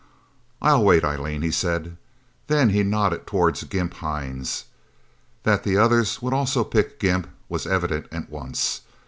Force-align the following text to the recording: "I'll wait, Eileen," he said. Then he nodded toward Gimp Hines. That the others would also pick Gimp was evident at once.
"I'll 0.63 0.83
wait, 0.83 1.05
Eileen," 1.05 1.43
he 1.43 1.51
said. 1.51 1.95
Then 2.47 2.69
he 2.71 2.81
nodded 2.81 3.27
toward 3.27 3.59
Gimp 3.69 3.93
Hines. 3.93 4.63
That 5.43 5.63
the 5.63 5.77
others 5.77 6.23
would 6.23 6.33
also 6.33 6.63
pick 6.63 6.99
Gimp 6.99 7.29
was 7.49 7.67
evident 7.67 8.07
at 8.11 8.27
once. 8.31 8.81